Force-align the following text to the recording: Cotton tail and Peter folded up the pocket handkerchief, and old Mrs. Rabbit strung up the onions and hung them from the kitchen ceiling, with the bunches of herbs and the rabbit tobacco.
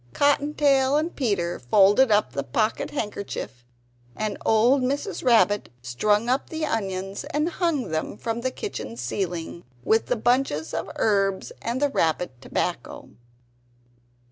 Cotton 0.13 0.55
tail 0.55 0.97
and 0.97 1.15
Peter 1.15 1.59
folded 1.59 2.09
up 2.11 2.31
the 2.31 2.41
pocket 2.41 2.89
handkerchief, 2.89 3.63
and 4.15 4.35
old 4.43 4.81
Mrs. 4.81 5.23
Rabbit 5.23 5.69
strung 5.83 6.27
up 6.27 6.49
the 6.49 6.65
onions 6.65 7.23
and 7.25 7.47
hung 7.49 7.89
them 7.89 8.17
from 8.17 8.41
the 8.41 8.49
kitchen 8.49 8.97
ceiling, 8.97 9.63
with 9.83 10.07
the 10.07 10.15
bunches 10.15 10.73
of 10.73 10.89
herbs 10.95 11.51
and 11.61 11.79
the 11.79 11.89
rabbit 11.89 12.31
tobacco. 12.41 13.09